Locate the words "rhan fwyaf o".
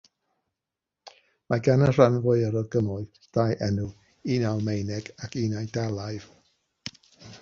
1.91-2.63